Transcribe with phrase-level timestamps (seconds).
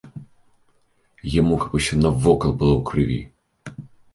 [1.39, 3.21] Яму каб усё навокал было ў крыві.